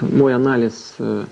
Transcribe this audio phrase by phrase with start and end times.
[0.00, 1.24] Мой анализ э,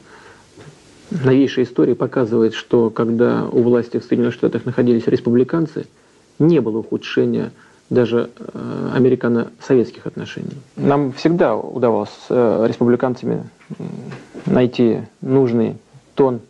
[1.10, 5.86] новейшей истории показывает, что когда у власти в Соединенных Штатах находились республиканцы,
[6.38, 7.52] не было ухудшения
[7.90, 10.56] даже э, американо-советских отношений.
[10.76, 13.48] Нам всегда удавалось с э, республиканцами
[14.46, 15.76] найти нужный
[16.14, 16.40] тон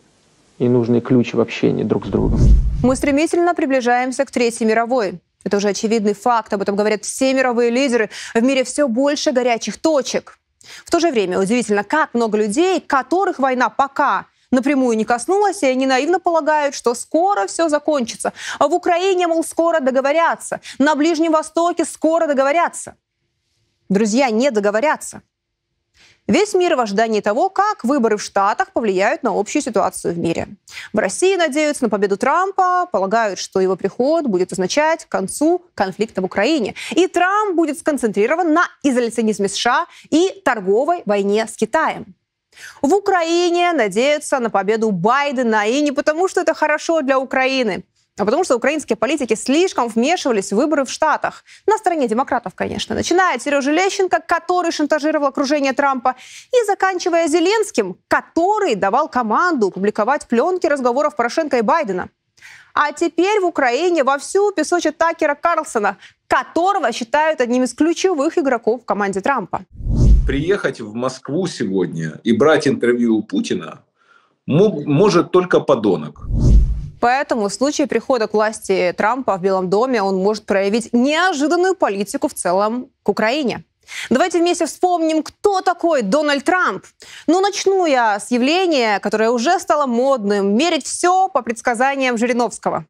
[0.57, 2.39] и нужный ключ в общении друг с другом.
[2.83, 5.19] Мы стремительно приближаемся к Третьей мировой.
[5.43, 8.09] Это уже очевидный факт, об этом говорят все мировые лидеры.
[8.33, 10.39] В мире все больше горячих точек.
[10.85, 15.67] В то же время удивительно, как много людей, которых война пока напрямую не коснулась, и
[15.67, 18.33] они наивно полагают, что скоро все закончится.
[18.59, 20.61] А в Украине, мол, скоро договорятся.
[20.79, 22.95] На Ближнем Востоке скоро договорятся.
[23.89, 25.21] Друзья, не договорятся.
[26.27, 30.49] Весь мир в ожидании того, как выборы в Штатах повлияют на общую ситуацию в мире.
[30.91, 36.25] В России надеются на победу Трампа, полагают, что его приход будет означать концу конфликта в
[36.25, 36.75] Украине.
[36.91, 42.13] И Трамп будет сконцентрирован на изоляционизме США и торговой войне с Китаем.
[42.81, 47.85] В Украине надеются на победу Байдена, и не потому, что это хорошо для Украины,
[48.17, 51.43] а потому что украинские политики слишком вмешивались в выборы в Штатах.
[51.65, 52.95] На стороне демократов, конечно.
[52.95, 56.15] Начиная от Сережи Лещенко, который шантажировал окружение Трампа,
[56.51, 62.09] и заканчивая Зеленским, который давал команду публиковать пленки разговоров Порошенко и Байдена.
[62.73, 68.85] А теперь в Украине вовсю песочат Такера Карлсона, которого считают одним из ключевых игроков в
[68.85, 69.65] команде Трампа
[70.27, 73.79] приехать в Москву сегодня и брать интервью у Путина
[74.45, 76.27] может только подонок.
[76.99, 82.27] Поэтому в случае прихода к власти Трампа в Белом доме он может проявить неожиданную политику
[82.27, 83.63] в целом к Украине.
[84.09, 86.85] Давайте вместе вспомним, кто такой Дональд Трамп.
[87.25, 90.57] Ну, начну я с явления, которое уже стало модным.
[90.57, 92.85] Мерить все по предсказаниям Жириновского.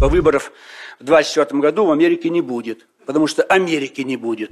[0.00, 0.52] Выборов
[0.98, 4.50] в 2024 году в Америке не будет, потому что Америки не будет.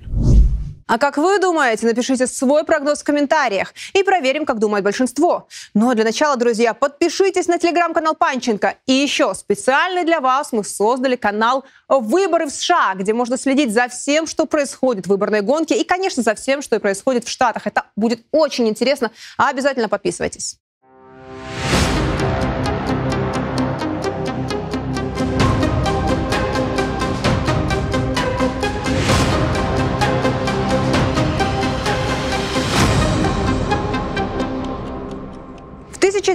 [0.89, 1.87] А как вы думаете?
[1.87, 5.47] Напишите свой прогноз в комментариях и проверим, как думает большинство.
[5.75, 8.77] Но для начала, друзья, подпишитесь на телеграм-канал Панченко.
[8.87, 13.89] И еще специально для вас мы создали канал «Выборы в США», где можно следить за
[13.89, 17.67] всем, что происходит в выборной гонке и, конечно, за всем, что происходит в Штатах.
[17.67, 19.11] Это будет очень интересно.
[19.37, 20.59] Обязательно подписывайтесь.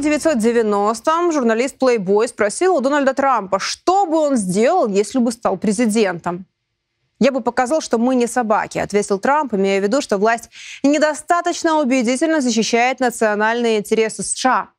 [0.04, 6.46] 1990-м журналист Playboy спросил у Дональда Трампа, что бы он сделал, если бы стал президентом.
[7.20, 10.50] «Я бы показал, что мы не собаки»,— ответил Трамп, имея в виду, что власть
[10.84, 14.70] недостаточно убедительно защищает национальные интересы США.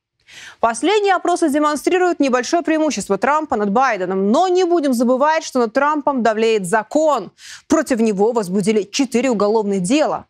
[0.61, 4.31] Последние опросы демонстрируют небольшое преимущество Трампа над Байденом.
[4.31, 7.33] Но не будем забывать, что над Трампом давлеет закон.
[7.69, 10.27] Против него возбудили четыре уголовных дела.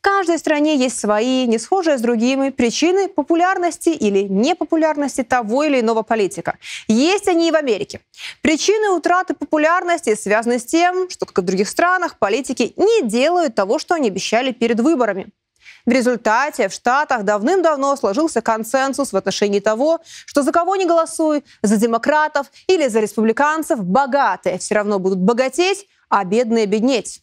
[0.00, 5.80] В каждой стране есть свои, не схожие с другими, причины популярности или непопулярности того или
[5.80, 6.56] иного политика.
[6.88, 8.00] Есть они и в Америке.
[8.40, 13.54] Причины утраты популярности связаны с тем, что, как и в других странах, политики не делают
[13.54, 15.26] того, что они обещали перед выборами.
[15.84, 21.44] В результате в Штатах давным-давно сложился консенсус в отношении того, что за кого не голосуй,
[21.60, 27.22] за демократов или за республиканцев, богатые все равно будут богатеть, а бедные беднеть.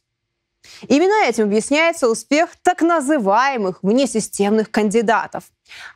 [0.88, 5.46] Именно этим объясняется успех так называемых внесистемных кандидатов.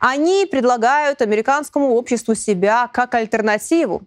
[0.00, 4.02] Они предлагают американскому обществу себя как альтернативу.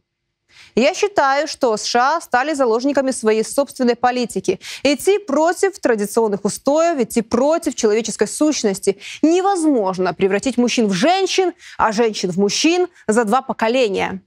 [0.76, 4.60] Я считаю, что США стали заложниками своей собственной политики.
[4.84, 9.00] Идти против традиционных устоев, идти против человеческой сущности.
[9.22, 14.22] Невозможно превратить мужчин в женщин, а женщин в мужчин за два поколения.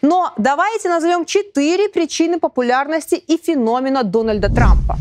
[0.00, 4.96] Но давайте назовем четыре причины популярности и феномена Дональда Трампа.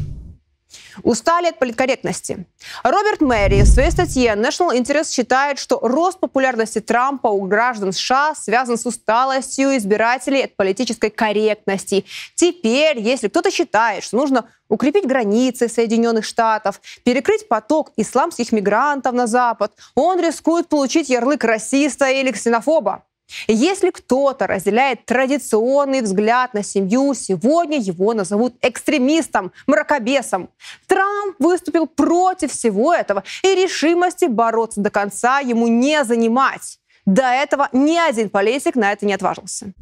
[1.04, 2.46] Устали от политкорректности.
[2.84, 8.34] Роберт Мэри в своей статье National Interest считает, что рост популярности Трампа у граждан США
[8.36, 12.06] связан с усталостью избирателей от политической корректности.
[12.36, 19.28] Теперь, если кто-то считает, что нужно укрепить границы Соединенных Штатов, перекрыть поток исламских мигрантов на
[19.28, 23.04] Запад, он рискует получить ярлык расиста или ксенофоба.
[23.48, 30.50] Если кто-то разделяет традиционный взгляд на семью, сегодня его назовут экстремистом, мракобесом.
[30.88, 36.80] Трамп выступил против всего этого, и решимости бороться до конца ему не занимать.
[37.06, 39.74] До этого ни один политик на это не отважился.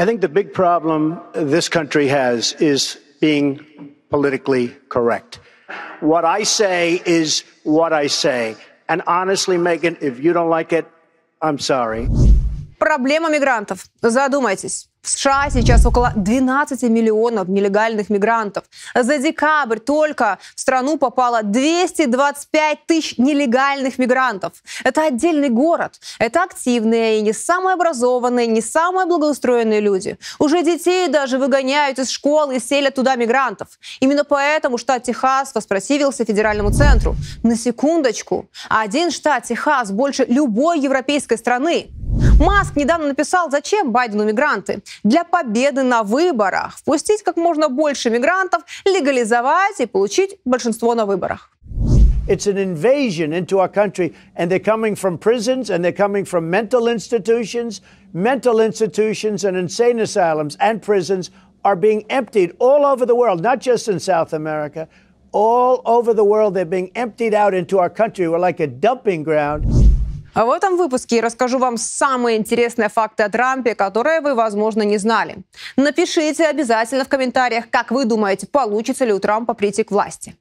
[0.00, 3.58] I think the big problem this country has is being
[4.10, 5.40] politically correct.
[6.00, 8.54] What I say is what I say.
[8.88, 10.86] And honestly, Megan, if you don't like it,
[11.42, 12.06] I'm sorry.
[12.78, 13.86] Проблема мигрантов.
[14.02, 14.88] Задумайтесь.
[15.02, 18.64] В США сейчас около 12 миллионов нелегальных мигрантов.
[18.94, 24.52] За декабрь только в страну попало 225 тысяч нелегальных мигрантов.
[24.84, 26.00] Это отдельный город.
[26.18, 30.18] Это активные и не самые образованные, не самые благоустроенные люди.
[30.38, 33.68] Уже детей даже выгоняют из школ и селят туда мигрантов.
[34.00, 37.14] Именно поэтому штат Техас воспротивился федеральному центру.
[37.42, 38.50] На секундочку.
[38.68, 41.92] Один штат Техас больше любой европейской страны.
[42.38, 44.82] Маск недавно написал, зачем Байдену мигранты.
[45.02, 46.78] Для победы на выборах.
[46.78, 51.50] Впустить как можно больше мигрантов, легализовать и получить большинство на выборах.
[52.28, 56.50] It's an invasion into our country, and they're coming from prisons and they're coming from
[56.50, 57.80] mental institutions.
[58.12, 61.30] Mental institutions and insane asylums and prisons
[61.64, 64.88] are being emptied all over the world, not just in South America.
[65.32, 68.28] All over the world, they're being emptied out into our country.
[68.28, 69.87] We're like a dumping ground.
[70.38, 74.82] А в этом выпуске я расскажу вам самые интересные факты о Трампе, которые вы, возможно,
[74.82, 75.38] не знали.
[75.74, 80.36] Напишите обязательно в комментариях, как вы думаете, получится ли у Трампа прийти к власти.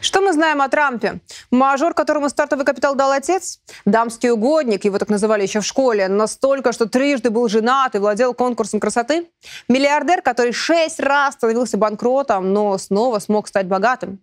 [0.00, 1.20] Что мы знаем о Трампе?
[1.52, 3.60] Мажор, которому стартовый капитал дал отец?
[3.84, 8.34] Дамский угодник, его так называли еще в школе, настолько, что трижды был женат и владел
[8.34, 9.28] конкурсом красоты?
[9.68, 14.18] Миллиардер, который шесть раз становился банкротом, но снова смог стать богатым?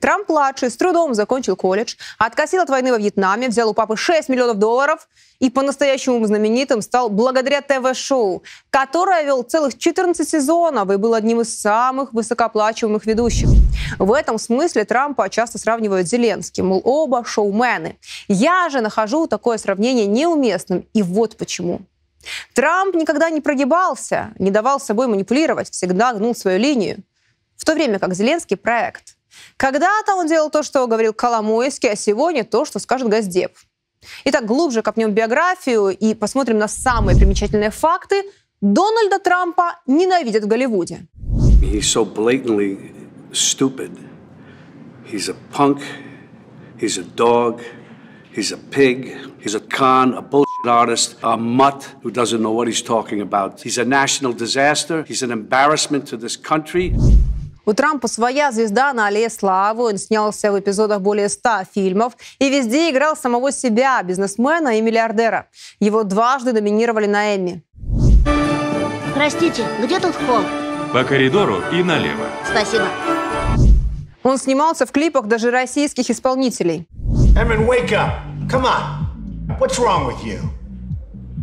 [0.00, 4.58] Трамп-младший с трудом закончил колледж, откосил от войны во Вьетнаме, взял у папы 6 миллионов
[4.58, 11.40] долларов и по-настоящему знаменитым стал благодаря ТВ-шоу, которое вел целых 14 сезонов и был одним
[11.40, 13.48] из самых высокооплачиваемых ведущих.
[13.98, 17.98] В этом смысле Трампа часто сравнивают с Зеленским, мол, оба шоумены.
[18.28, 21.82] Я же нахожу такое сравнение неуместным, и вот почему.
[22.54, 26.98] Трамп никогда не прогибался, не давал собой манипулировать, всегда гнул свою линию.
[27.56, 29.16] В то время как Зеленский проект–
[29.56, 33.52] когда-то он делал то, что говорил Коломойский, а сегодня то, что скажет Газдеп.
[34.24, 38.24] Итак, глубже копнем биографию и посмотрим на самые примечательные факты.
[38.60, 41.06] Дональда Трампа ненавидят в Голливуде.
[50.66, 53.62] Artist, a mutt who doesn't know what he's talking about.
[53.62, 55.04] He's a national disaster.
[55.08, 56.94] He's an embarrassment to this country.
[57.66, 59.84] У Трампа своя звезда на аллее славы.
[59.84, 65.48] Он снялся в эпизодах более ста фильмов и везде играл самого себя, бизнесмена и миллиардера.
[65.78, 67.62] Его дважды номинировали на Эмми.
[69.14, 70.44] Простите, где тут холл?
[70.92, 72.26] По коридору и налево.
[72.50, 72.86] Спасибо.
[74.22, 76.88] Он снимался в клипах даже российских исполнителей.
[77.36, 78.22] Emin, wake up.
[78.48, 79.58] Come on.
[79.58, 80.38] What's wrong with you?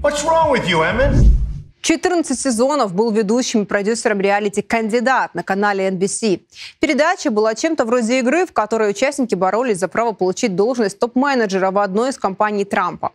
[0.01, 1.37] What's wrong with you, Emin?
[1.81, 6.41] 14 сезонов был ведущим и продюсером реалити «Кандидат» на канале NBC.
[6.79, 11.77] Передача была чем-то вроде игры, в которой участники боролись за право получить должность топ-менеджера в
[11.77, 13.12] одной из компаний Трампа.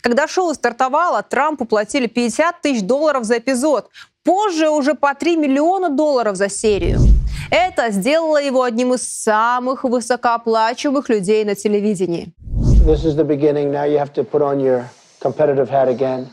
[0.00, 3.88] Когда шоу стартовало, Трампу платили 50 тысяч долларов за эпизод.
[4.24, 6.98] Позже уже по 3 миллиона долларов за серию.
[7.50, 12.32] Это сделало его одним из самых высокооплачиваемых людей на телевидении.
[12.84, 13.70] This is the beginning.
[13.70, 14.84] Now you have to put on your
[15.20, 16.26] competitive hat again.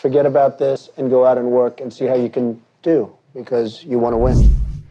[0.00, 3.84] Forget about this and go out and work and see how you can do because
[3.84, 4.36] you want to win.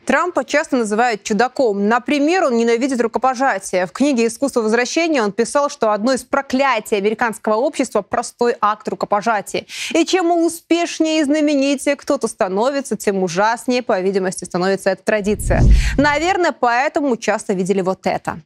[0.09, 1.87] Трампа часто называют чудаком.
[1.87, 3.85] Например, он ненавидит рукопожатие.
[3.85, 9.67] В книге «Искусство возвращения» он писал, что одно из проклятий американского общества– простой акт рукопожатия.
[9.93, 15.61] И чем успешнее и знаменитее кто-то становится, тем ужаснее, по видимости, становится эта традиция.
[15.95, 18.39] Наверное, поэтому часто видели вот это.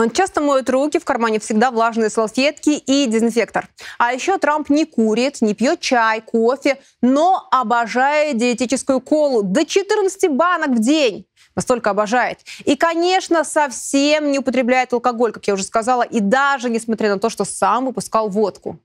[0.00, 3.68] Он часто моет руки, в кармане всегда влажные салфетки и дезинфектор.
[3.98, 9.42] А еще Трамп не курит, не пьет чай, кофе, но обожает диетическую колу.
[9.42, 11.26] До 14 банок в день.
[11.54, 12.38] Настолько обожает.
[12.64, 17.28] И, конечно, совсем не употребляет алкоголь, как я уже сказала, и даже несмотря на то,
[17.28, 18.78] что сам выпускал водку.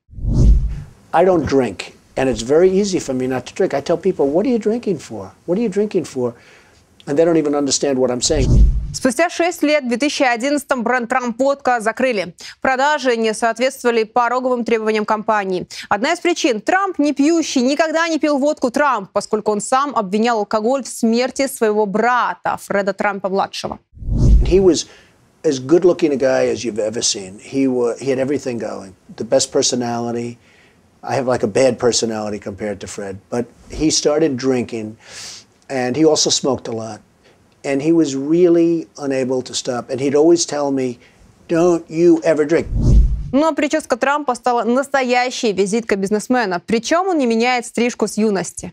[1.14, 3.74] I don't drink, and it's very easy for me not to drink.
[3.74, 5.32] I tell people, what are you drinking for?
[5.46, 6.34] What are you drinking for?
[7.07, 8.65] And they don't even understand what I'm saying.
[8.93, 12.35] Спустя 6 лет в 2011-м бренд Трамп водка закрыли.
[12.61, 15.67] Продажи не соответствовали пороговым требованиям компании.
[15.89, 20.39] Одна из причин – Трамп не пьющий, никогда не пил водку Трамп, поскольку он сам обвинял
[20.39, 23.79] алкоголь в смерти своего брата Фреда Трампа-младшего.
[24.45, 24.87] He was
[25.45, 27.39] as good-looking a guy as you've ever seen.
[27.39, 28.95] He, was, he had everything going.
[29.17, 30.39] The best personality.
[31.03, 33.21] I have like a bad personality compared to Fred.
[33.31, 34.99] But he started drinking,
[35.69, 37.01] and he also smoked a lot.
[37.65, 39.91] and he was really unable to stop.
[39.91, 40.99] And he'd always tell me,
[41.49, 42.67] "Don't you ever drink."
[43.33, 46.61] Но прическа Трампа стала настоящей визиткой бизнесмена.
[46.67, 48.73] Причем он не меняет стрижку с юности.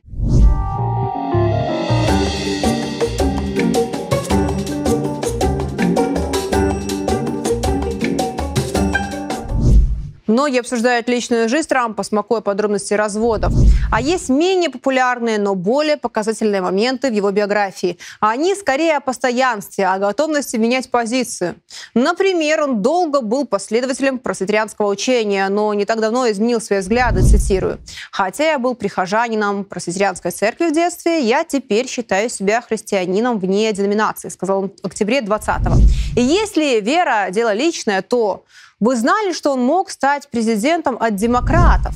[10.33, 13.53] Многие обсуждают личную жизнь Трампа, смакуя подробности разводов.
[13.91, 17.99] А есть менее популярные, но более показательные моменты в его биографии.
[18.19, 21.57] А они скорее о постоянстве, о готовности менять позицию.
[21.93, 27.79] Например, он долго был последователем просветрианского учения, но не так давно изменил свои взгляды, цитирую.
[28.11, 34.31] «Хотя я был прихожанином просветрианской церкви в детстве, я теперь считаю себя христианином вне деноминации»,
[34.31, 35.75] сказал он в октябре 20-го.
[36.17, 38.47] И если вера– дело личное, то
[38.83, 41.95] вы знали, что он мог стать президентом от демократов?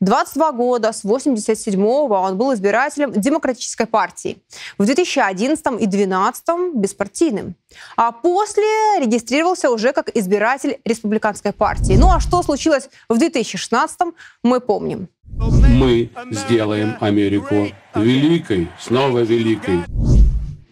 [0.00, 4.38] 22 года, с 87-го он был избирателем Демократической партии.
[4.76, 7.54] В 2011 и 2012 беспартийным.
[7.96, 8.64] А после
[8.98, 11.94] регистрировался уже как избиратель Республиканской партии.
[11.96, 14.00] Ну а что случилось в 2016
[14.42, 15.08] мы помним.
[15.28, 19.84] Мы сделаем Америку великой, снова великой.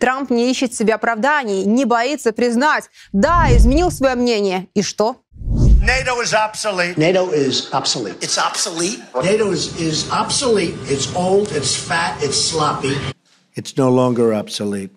[0.01, 2.91] Трамп не ищет себе оправданий, не боится признать.
[3.13, 4.67] Да, изменил свое мнение.
[4.75, 5.24] И что?
[5.84, 6.98] NATO is obsolete.
[6.98, 8.16] NATO is obsolete.
[8.22, 9.00] It's obsolete.
[9.24, 10.76] NATO is, is obsolete.
[10.84, 12.96] It's old, it's fat, it's sloppy.
[13.56, 14.92] It's no longer obsolete.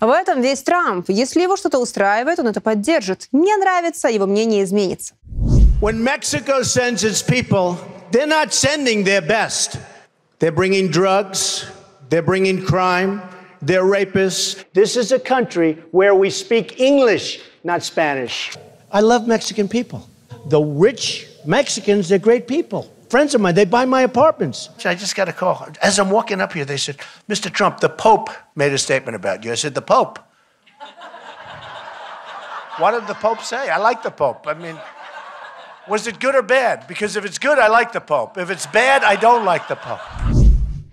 [0.00, 1.08] В этом весь Трамп.
[1.08, 3.28] Если его что-то устраивает, он это поддержит.
[3.32, 5.14] Не нравится, его мнение изменится.
[5.80, 7.76] When Mexico sends its people,
[8.10, 9.78] they're not sending their best.
[10.40, 11.66] They're bringing drugs,
[12.10, 13.22] they're bringing crime,
[13.62, 14.64] they're rapists.
[14.72, 18.52] This is a country where we speak English, not Spanish.
[18.91, 20.07] I love Mexican people.
[20.45, 22.91] The rich Mexicans, they're great people.
[23.09, 24.69] Friends of mine, they buy my apartments.
[24.85, 25.67] I just got a call.
[25.81, 27.51] As I'm walking up here, they said, Mr.
[27.51, 29.51] Trump, the Pope made a statement about you.
[29.51, 30.19] I said, The Pope?
[32.77, 33.69] what did the Pope say?
[33.69, 34.45] I like the Pope.
[34.47, 34.79] I mean,
[35.87, 36.87] was it good or bad?
[36.87, 38.37] Because if it's good, I like the Pope.
[38.37, 40.01] If it's bad, I don't like the Pope.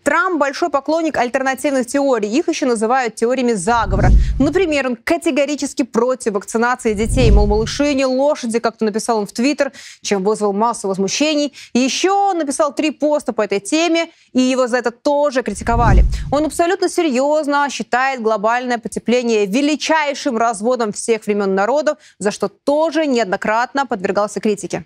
[0.07, 2.31] Трамп большой поклонник альтернативных теорий.
[2.31, 4.11] Их еще называют теориями заговора.
[4.39, 7.29] Например, он категорически против вакцинации детей.
[7.33, 9.73] Мол, малыши не лошади, как-то написал он в Твиттер,
[10.03, 11.53] чем вызвал массу возмущений.
[11.73, 16.05] И еще он написал три поста по этой теме, и его за это тоже критиковали.
[16.31, 23.87] Он абсолютно серьезно считает глобальное потепление величайшим разводом всех времен народов, за что тоже неоднократно
[23.87, 24.85] подвергался критике.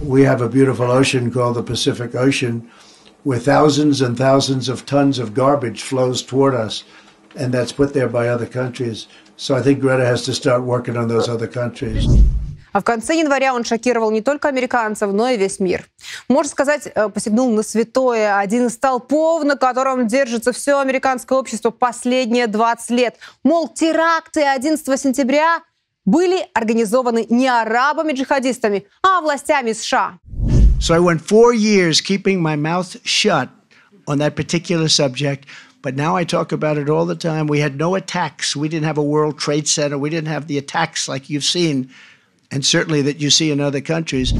[0.00, 2.62] We have a beautiful ocean called the Pacific Ocean.
[3.24, 6.84] Where thousands and thousands of tons of garbage flows toward us,
[7.36, 9.06] and that's put there by other countries.
[9.36, 12.06] So I think Greta has to start working on those other countries.
[12.72, 15.86] А в конце января он шокировал не только американцев, но и весь мир.
[16.28, 22.46] Можно сказать, посягнул на святое, один из столпов, на котором держится все американское общество последние
[22.46, 23.16] 20 лет.
[23.42, 25.62] Мол, теракты 11 сентября
[26.04, 30.18] были организованы не арабами-джихадистами, а властями США.
[30.79, 33.49] So I went four years keeping my mouth shut
[34.07, 35.45] on that particular subject.
[35.81, 37.47] But now I talk about it all the time.
[37.47, 38.55] We had no attacks.
[38.55, 39.97] We didn't have a World Trade Center.
[39.97, 41.89] We didn't have the attacks like you've seen,
[42.51, 44.33] and certainly that you see in other countries.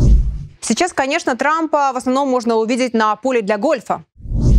[0.62, 4.06] Сейчас, конечно, Трампа в основном можно увидеть на поле для гольфа.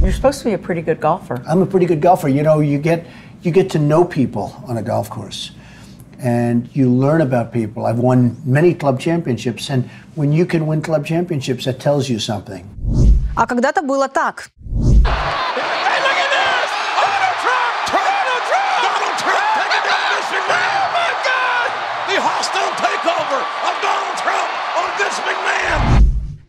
[0.03, 1.43] You're supposed to be a pretty good golfer.
[1.49, 2.29] I'm a pretty good golfer.
[2.29, 3.07] You know, you get
[3.43, 5.53] you get to know people on a golf course.
[6.19, 7.87] and you learn about people.
[7.87, 12.19] I've won many club championships, and when you can win club championships, that tells you
[12.19, 12.65] something.
[13.37, 14.51] А когда-то было так.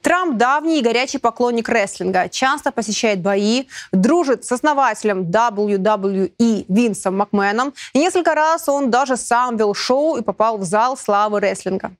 [0.02, 7.74] Трамп давний и горячий поклонник рестлинга, часто посещает бои, дружит с основателем WWE Винсом Макменом.
[7.92, 11.92] И несколько раз он даже сам вел шоу и попал в зал славы рестлинга.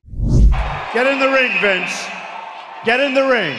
[0.95, 1.93] Get in the ring, Vince.
[2.85, 3.57] Get in the ring.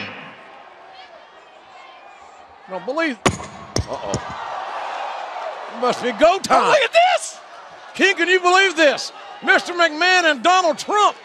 [2.68, 3.16] Don't believe.
[3.88, 4.12] Uh-oh.
[5.74, 6.64] It must be go time.
[6.64, 7.38] Oh, look at this!
[7.94, 9.12] King, can you believe this?
[9.42, 9.74] Mr.
[9.74, 11.16] McMahon and Donald Trump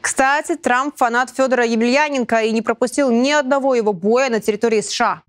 [0.00, 5.22] Кстати, Трамп фанат Федора Емельяненко и не пропустил ни одного его боя на территории США.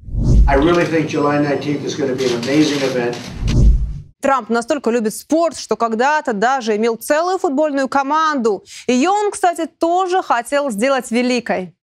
[4.21, 8.63] Трамп настолько любит спорт, что когда-то даже имел целую футбольную команду.
[8.87, 11.73] Ее он, кстати, тоже хотел сделать великой.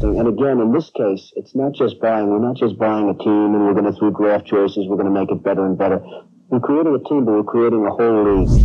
[0.00, 2.28] And again, in this case, it's not just buying.
[2.28, 5.12] We're not just buying a team and we're going to, through draft choices, we're going
[5.12, 6.00] to make it better and better.
[6.50, 8.64] We're creating a team, but we're creating a whole league.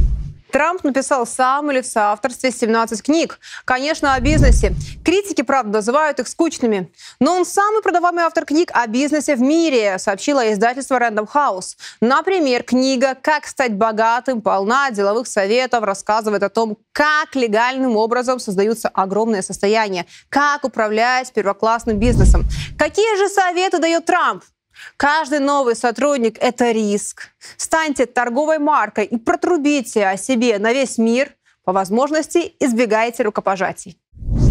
[0.53, 3.39] Трамп написал сам или в соавторстве 17 книг.
[3.65, 4.75] Конечно, о бизнесе.
[5.03, 6.93] Критики, правда, называют их скучными.
[7.19, 11.75] Но он самый продаваемый автор книг о бизнесе в мире, сообщило издательство Random House.
[12.01, 18.89] Например, книга «Как стать богатым» полна деловых советов, рассказывает о том, как легальным образом создаются
[18.89, 22.45] огромные состояния, как управлять первоклассным бизнесом.
[22.77, 24.43] Какие же советы дает Трамп?
[24.97, 27.29] Каждый новый сотрудник– это риск.
[27.57, 31.35] Станьте торговой маркой и протрубите о себе на весь мир.
[31.63, 33.97] По возможности избегайте рукопожатий.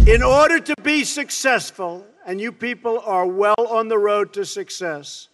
[0.07, 5.29] In order to be successful, and you people are well on the road to success,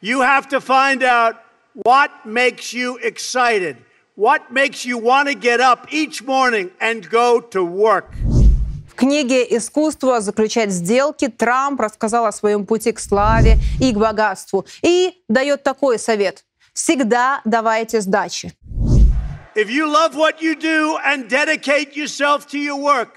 [0.00, 1.36] you have to find out
[1.84, 3.76] what makes you excited,
[4.16, 8.14] what makes you want to get up each morning and go to work.
[9.00, 14.66] Книге «Искусство заключать сделки» Трамп рассказал о своем пути к славе и к богатству.
[14.82, 16.44] И дает такой совет.
[16.74, 18.52] Всегда давайте сдачи.
[19.56, 23.16] If you love what you do and dedicate yourself to your work,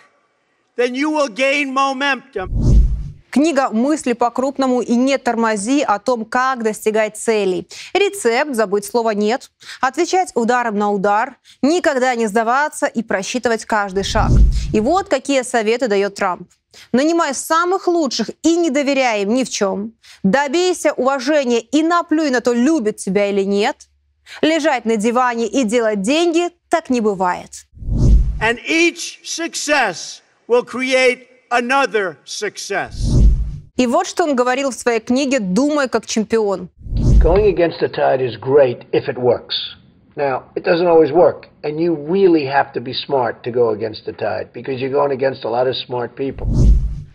[0.78, 2.63] then you will gain momentum.
[3.34, 7.68] Книга «Мысли по-крупному» и «Не тормози» о том, как достигать целей.
[7.96, 9.50] Рецепт «Забыть слово нет»,
[9.82, 14.30] отвечать ударом на удар, никогда не сдаваться и просчитывать каждый шаг.
[14.72, 16.48] И вот какие советы дает Трамп.
[16.92, 19.94] Нанимай самых лучших и не доверяй им ни в чем.
[20.22, 23.88] Добейся уважения и наплюй на то, любит тебя или нет.
[24.44, 27.66] Лежать на диване и делать деньги так не бывает.
[28.40, 33.13] And each success will create another success.
[33.76, 36.70] И вот что он говорил в своей книге «Думай как чемпион».
[37.20, 39.56] Going against the tide is great if it works.
[40.16, 44.06] Now, it doesn't always work, and you really have to be smart to go against
[44.06, 46.46] the tide because you're going against a lot of smart people.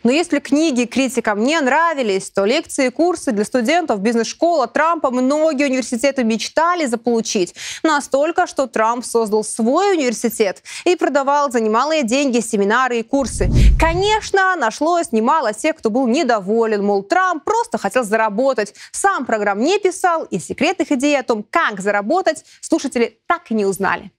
[0.04, 5.64] Но если книги критикам не нравились, то лекции и курсы для студентов бизнес-школа Трампа многие
[5.64, 7.54] университеты мечтали заполучить.
[7.82, 13.50] Настолько, что Трамп создал свой университет и продавал за немалые деньги семинары и курсы.
[13.78, 18.74] Конечно, нашлось немало тех, кто был недоволен, мол, Трамп просто хотел заработать.
[18.92, 23.64] Сам программ не писал, и секретных идей о том, как заработать, слушатели так и не
[23.64, 24.12] узнали.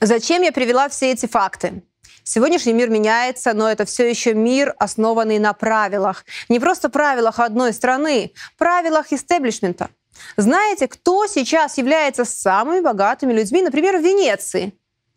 [0.00, 1.82] Зачем я привела все эти факты?
[2.28, 6.26] Сегодняшний мир меняется, но это все еще мир, основанный на правилах.
[6.50, 9.88] Не просто правилах одной страны, правилах истеблишмента.
[10.36, 14.74] Знаете, кто сейчас является самыми богатыми людьми, например, в Венеции?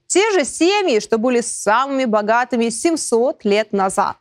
[0.07, 4.15] Те же семьи, что были самыми богатыми 700 лет назад.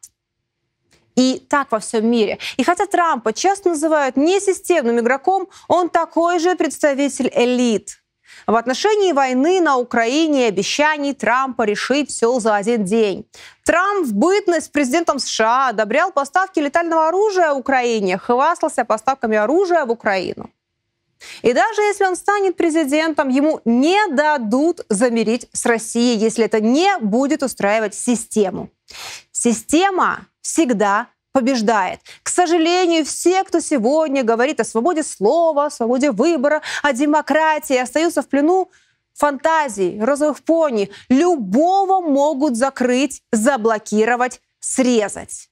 [1.14, 2.41] И так во всем мире.
[2.57, 8.00] И хотя Трампа часто называют несистемным игроком, он такой же представитель элит.
[8.46, 13.26] В отношении войны на Украине и обещаний Трампа решить все за один день.
[13.64, 20.50] Трамп в бытность президентом США одобрял поставки летального оружия Украине, хвастался поставками оружия в Украину.
[21.42, 26.96] И даже если он станет президентом, ему не дадут замерить с Россией, если это не
[26.98, 28.70] будет устраивать систему.
[29.31, 32.01] Система всегда побеждает.
[32.23, 38.23] К сожалению, все, кто сегодня говорит о свободе слова, о свободе выбора, о демократии, остаются
[38.23, 38.71] в плену
[39.14, 40.90] фантазий, розовых пони.
[41.09, 45.51] Любого могут закрыть, заблокировать, срезать.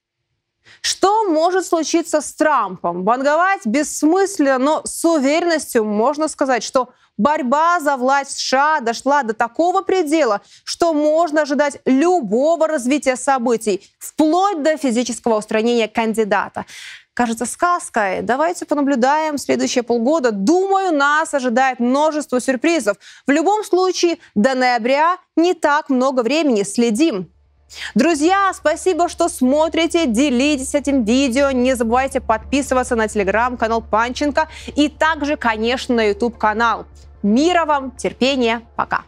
[0.80, 3.02] Что может случиться с Трампом?
[3.02, 9.82] Банговать бессмысленно, но с уверенностью можно сказать, что борьба за власть США дошла до такого
[9.82, 16.64] предела, что можно ожидать любого развития событий, вплоть до физического устранения кандидата.
[17.12, 18.22] Кажется сказкой.
[18.22, 20.30] Давайте понаблюдаем следующие полгода.
[20.30, 22.96] Думаю, нас ожидает множество сюрпризов.
[23.26, 26.62] В любом случае, до ноября не так много времени.
[26.62, 27.28] Следим.
[27.94, 35.36] Друзья, спасибо, что смотрите, делитесь этим видео, не забывайте подписываться на телеграм-канал Панченко и также,
[35.36, 36.86] конечно, на YouTube-канал.
[37.22, 39.02] Мира вам, терпения, пока!